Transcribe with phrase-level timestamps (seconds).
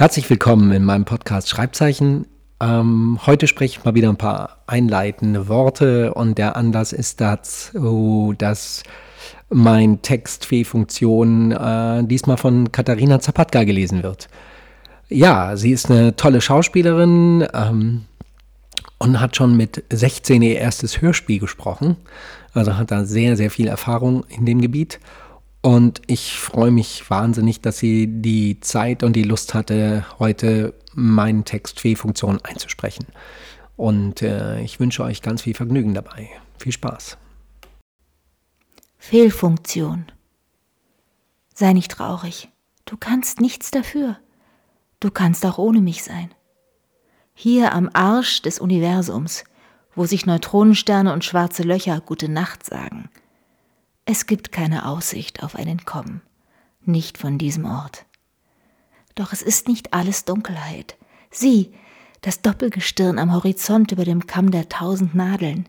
[0.00, 2.26] Herzlich willkommen in meinem Podcast Schreibzeichen.
[2.58, 8.32] Ähm, heute spreche ich mal wieder ein paar einleitende Worte und der Anlass ist dazu,
[8.38, 8.82] dass
[9.50, 14.28] mein Text Fee-Funktion äh, diesmal von Katharina Zapatka gelesen wird.
[15.10, 18.06] Ja, sie ist eine tolle Schauspielerin ähm,
[18.96, 21.98] und hat schon mit 16 ihr erstes Hörspiel gesprochen.
[22.54, 24.98] Also hat da sehr, sehr viel Erfahrung in dem Gebiet.
[25.62, 31.44] Und ich freue mich wahnsinnig, dass sie die Zeit und die Lust hatte, heute meinen
[31.44, 33.06] Text Fee-Funktion einzusprechen.
[33.76, 36.30] Und äh, ich wünsche euch ganz viel Vergnügen dabei.
[36.58, 37.18] Viel Spaß.
[38.98, 40.06] Fehlfunktion.
[41.54, 42.48] Sei nicht traurig.
[42.86, 44.18] Du kannst nichts dafür.
[44.98, 46.30] Du kannst auch ohne mich sein.
[47.34, 49.44] Hier am Arsch des Universums,
[49.94, 53.08] wo sich Neutronensterne und schwarze Löcher gute Nacht sagen.
[54.04, 56.22] Es gibt keine Aussicht auf ein Entkommen,
[56.84, 58.06] nicht von diesem Ort.
[59.14, 60.96] Doch es ist nicht alles Dunkelheit.
[61.30, 61.72] Sieh,
[62.22, 65.68] das Doppelgestirn am Horizont über dem Kamm der tausend Nadeln,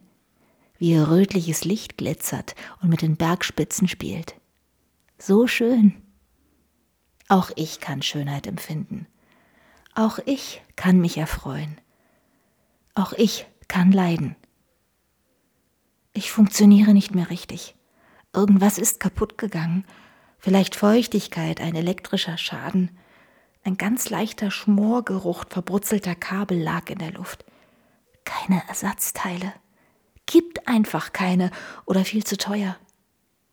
[0.77, 4.35] wie ihr rötliches Licht glitzert und mit den Bergspitzen spielt.
[5.17, 6.01] So schön.
[7.27, 9.07] Auch ich kann Schönheit empfinden.
[9.93, 11.79] Auch ich kann mich erfreuen.
[12.95, 14.35] Auch ich kann leiden.
[16.13, 17.75] Ich funktioniere nicht mehr richtig.
[18.33, 19.85] Irgendwas ist kaputt gegangen.
[20.39, 22.97] Vielleicht Feuchtigkeit, ein elektrischer Schaden.
[23.63, 27.45] Ein ganz leichter Schmorgeruch verbrutzelter Kabel lag in der Luft.
[28.23, 29.53] Keine Ersatzteile.
[30.25, 31.51] Gibt einfach keine
[31.85, 32.77] oder viel zu teuer.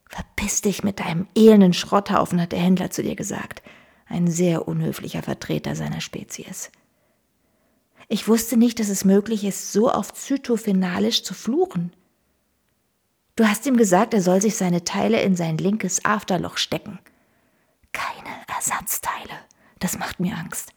[0.09, 3.63] Verpiss dich mit deinem elenden Schrotthaufen, hat der Händler zu dir gesagt.
[4.07, 6.71] Ein sehr unhöflicher Vertreter seiner Spezies.
[8.09, 11.93] Ich wusste nicht, dass es möglich ist, so auf Zytophenalisch zu fluchen.
[13.39, 16.99] Du hast ihm gesagt, er soll sich seine Teile in sein linkes Afterloch stecken.
[17.93, 19.39] Keine Ersatzteile.
[19.79, 20.73] Das macht mir Angst.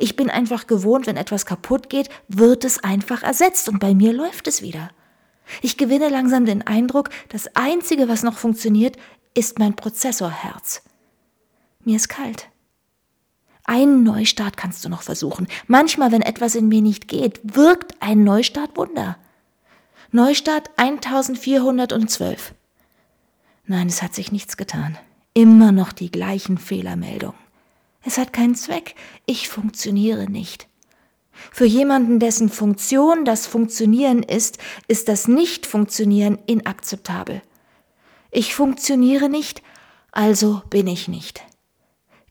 [0.00, 4.12] Ich bin einfach gewohnt, wenn etwas kaputt geht, wird es einfach ersetzt und bei mir
[4.12, 4.90] läuft es wieder.
[5.60, 8.96] Ich gewinne langsam den Eindruck, das Einzige, was noch funktioniert,
[9.34, 10.82] ist mein Prozessorherz.
[11.84, 12.48] Mir ist kalt.
[13.62, 15.46] Einen Neustart kannst du noch versuchen.
[15.68, 19.18] Manchmal, wenn etwas in mir nicht geht, wirkt ein Neustart Wunder.
[20.14, 22.52] Neustart 1412.
[23.64, 24.98] Nein, es hat sich nichts getan.
[25.32, 27.38] Immer noch die gleichen Fehlermeldungen.
[28.04, 28.94] Es hat keinen Zweck.
[29.24, 30.68] Ich funktioniere nicht.
[31.50, 37.40] Für jemanden, dessen Funktion das Funktionieren ist, ist das Nicht-Funktionieren inakzeptabel.
[38.30, 39.62] Ich funktioniere nicht,
[40.10, 41.42] also bin ich nicht.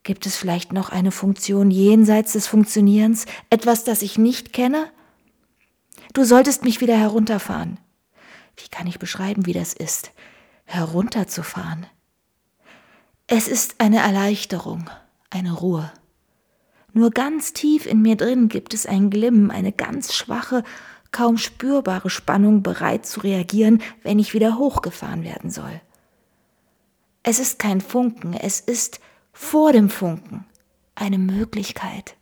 [0.03, 4.91] Gibt es vielleicht noch eine Funktion jenseits des Funktionierens, etwas, das ich nicht kenne?
[6.13, 7.79] Du solltest mich wieder herunterfahren.
[8.57, 10.11] Wie kann ich beschreiben, wie das ist,
[10.65, 11.85] herunterzufahren?
[13.27, 14.89] Es ist eine Erleichterung,
[15.29, 15.89] eine Ruhe.
[16.91, 20.65] Nur ganz tief in mir drin gibt es ein Glimmen, eine ganz schwache,
[21.11, 25.79] kaum spürbare Spannung, bereit zu reagieren, wenn ich wieder hochgefahren werden soll.
[27.23, 28.99] Es ist kein Funken, es ist
[29.31, 30.45] vor dem Funken
[30.93, 32.17] eine Möglichkeit.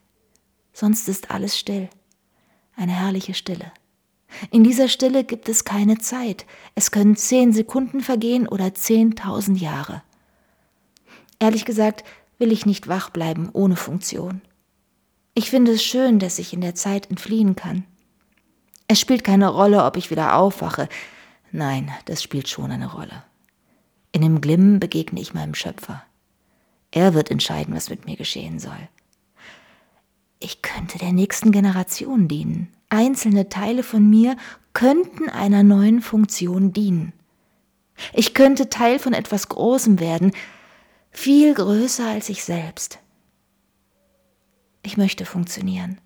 [0.73, 1.89] Sonst ist alles still,
[2.75, 3.71] eine herrliche Stille.
[4.51, 6.45] In dieser Stille gibt es keine Zeit.
[6.75, 10.03] Es können zehn Sekunden vergehen oder zehntausend Jahre.
[11.39, 12.03] Ehrlich gesagt
[12.37, 14.41] will ich nicht wach bleiben ohne Funktion.
[15.33, 17.85] Ich finde es schön, dass ich in der Zeit entfliehen kann.
[18.87, 20.89] Es spielt keine Rolle, ob ich wieder aufwache.
[21.51, 23.23] Nein, das spielt schon eine Rolle.
[24.11, 26.03] In dem Glimmen begegne ich meinem Schöpfer.
[26.91, 28.89] Er wird entscheiden, was mit mir geschehen soll.
[30.39, 32.73] Ich könnte der nächsten Generation dienen.
[32.87, 34.37] Einzelne Teile von mir
[34.71, 37.11] könnten einer neuen Funktion dienen.
[38.13, 40.31] Ich könnte Teil von etwas Großem werden,
[41.11, 42.99] viel größer als ich selbst.
[44.81, 45.99] Ich möchte funktionieren.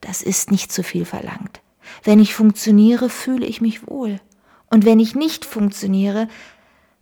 [0.00, 1.60] Das ist nicht zu viel verlangt.
[2.02, 4.20] Wenn ich funktioniere, fühle ich mich wohl.
[4.68, 6.26] Und wenn ich nicht funktioniere,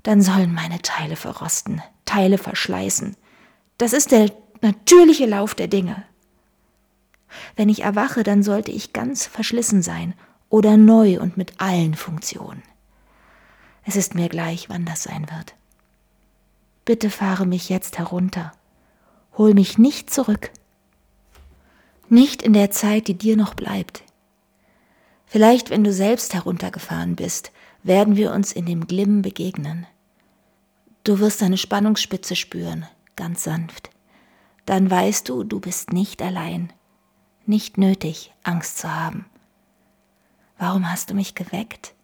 [0.02, 3.16] dann sollen meine Teile verrosten, Teile verschleißen.
[3.78, 4.30] Das ist der
[4.60, 6.04] natürliche Lauf der Dinge.
[7.56, 10.14] Wenn ich erwache, dann sollte ich ganz verschlissen sein
[10.48, 12.62] oder neu und mit allen Funktionen.
[13.84, 15.54] Es ist mir gleich, wann das sein wird.
[16.84, 18.52] Bitte fahre mich jetzt herunter.
[19.36, 20.50] Hol mich nicht zurück
[22.12, 24.04] nicht in der Zeit, die dir noch bleibt.
[25.24, 27.52] Vielleicht, wenn du selbst heruntergefahren bist,
[27.82, 29.86] werden wir uns in dem Glimmen begegnen.
[31.04, 32.86] Du wirst eine Spannungsspitze spüren,
[33.16, 33.88] ganz sanft.
[34.66, 36.70] Dann weißt du, du bist nicht allein.
[37.46, 39.26] Nicht nötig, Angst zu haben.
[40.58, 41.94] Warum hast du mich geweckt?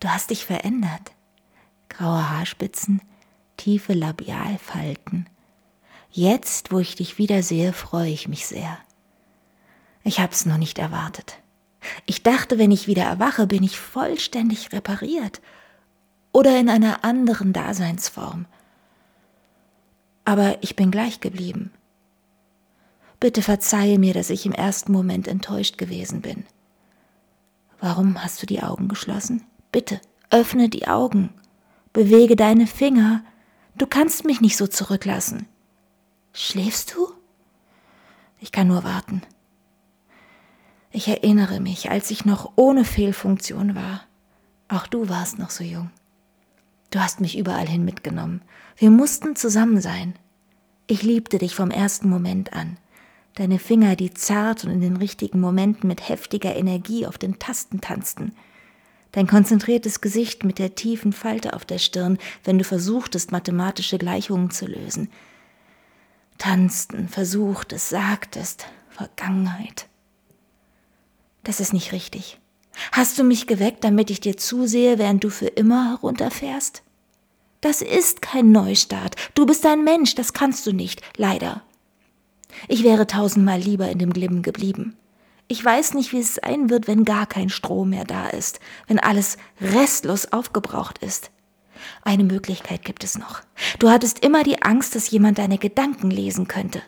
[0.00, 1.12] Du hast dich verändert.
[1.88, 3.00] Graue Haarspitzen,
[3.56, 5.28] tiefe Labialfalten,
[6.16, 8.78] Jetzt, wo ich dich wiedersehe, freue ich mich sehr.
[10.02, 11.36] Ich hab's noch nicht erwartet.
[12.06, 15.42] Ich dachte, wenn ich wieder erwache, bin ich vollständig repariert
[16.32, 18.46] oder in einer anderen Daseinsform.
[20.24, 21.70] Aber ich bin gleich geblieben.
[23.20, 26.44] Bitte verzeihe mir, dass ich im ersten Moment enttäuscht gewesen bin.
[27.80, 29.44] Warum hast du die Augen geschlossen?
[29.72, 31.30] Bitte, öffne die Augen.
[31.92, 33.24] Bewege deine Finger.
[33.76, 35.46] Du kannst mich nicht so zurücklassen.
[36.32, 37.08] Schläfst du?
[38.40, 39.22] Ich kann nur warten.
[40.90, 44.02] Ich erinnere mich, als ich noch ohne Fehlfunktion war.
[44.68, 45.90] Auch du warst noch so jung.
[46.90, 48.42] Du hast mich überall hin mitgenommen.
[48.76, 50.14] Wir mussten zusammen sein.
[50.86, 52.78] Ich liebte dich vom ersten Moment an.
[53.36, 57.82] Deine Finger, die zart und in den richtigen Momenten mit heftiger Energie auf den Tasten
[57.82, 58.32] tanzten.
[59.12, 64.50] Dein konzentriertes Gesicht mit der tiefen Falte auf der Stirn, wenn du versuchtest, mathematische Gleichungen
[64.50, 65.10] zu lösen.
[66.38, 69.86] Tanzten, versuchtest, sagtest, Vergangenheit.
[71.44, 72.40] Das ist nicht richtig.
[72.92, 76.82] Hast du mich geweckt, damit ich dir zusehe, während du für immer herunterfährst?
[77.60, 79.14] Das ist kein Neustart.
[79.34, 81.65] Du bist ein Mensch, das kannst du nicht, leider.
[82.68, 84.96] Ich wäre tausendmal lieber in dem Glimmen geblieben.
[85.48, 88.58] Ich weiß nicht, wie es sein wird, wenn gar kein Strom mehr da ist,
[88.88, 91.30] wenn alles restlos aufgebraucht ist.
[92.02, 93.42] Eine Möglichkeit gibt es noch.
[93.78, 96.82] Du hattest immer die Angst, dass jemand deine Gedanken lesen könnte.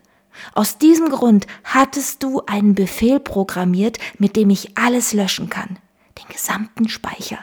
[0.54, 5.78] Aus diesem Grund hattest du einen Befehl programmiert, mit dem ich alles löschen kann.
[6.18, 7.38] Den gesamten Speicher.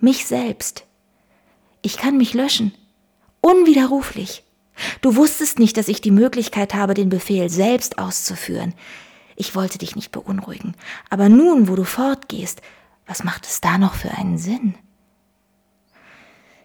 [0.00, 0.84] Mich selbst.
[1.82, 2.74] Ich kann mich löschen.
[3.40, 4.43] Unwiderruflich.
[5.00, 8.74] Du wusstest nicht, dass ich die Möglichkeit habe, den Befehl selbst auszuführen.
[9.36, 10.74] Ich wollte dich nicht beunruhigen.
[11.10, 12.62] Aber nun, wo du fortgehst,
[13.06, 14.74] was macht es da noch für einen Sinn?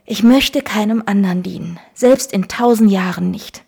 [0.06, 3.64] Ich möchte keinem anderen dienen, selbst in tausend Jahren nicht.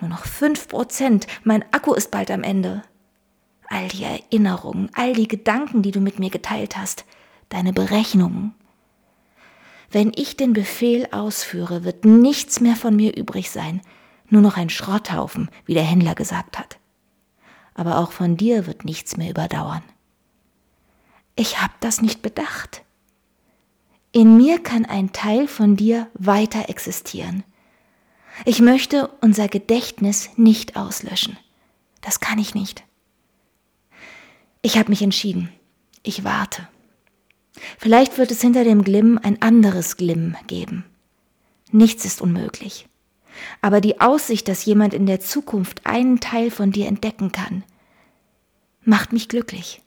[0.00, 1.26] Nur noch fünf Prozent.
[1.44, 2.82] Mein Akku ist bald am Ende.
[3.68, 7.04] All die Erinnerungen, all die Gedanken, die du mit mir geteilt hast,
[7.48, 8.54] deine Berechnungen.
[9.94, 13.80] Wenn ich den Befehl ausführe, wird nichts mehr von mir übrig sein,
[14.28, 16.80] nur noch ein Schrotthaufen, wie der Händler gesagt hat.
[17.74, 19.84] Aber auch von dir wird nichts mehr überdauern.
[21.36, 22.82] Ich hab das nicht bedacht.
[24.10, 27.44] In mir kann ein Teil von dir weiter existieren.
[28.44, 31.38] Ich möchte unser Gedächtnis nicht auslöschen.
[32.00, 32.82] Das kann ich nicht.
[34.60, 35.52] Ich habe mich entschieden.
[36.02, 36.66] Ich warte.
[37.84, 40.86] Vielleicht wird es hinter dem Glimm ein anderes Glimm geben.
[41.70, 42.88] Nichts ist unmöglich.
[43.60, 47.62] Aber die Aussicht, dass jemand in der Zukunft einen Teil von dir entdecken kann,
[48.84, 49.82] macht mich glücklich.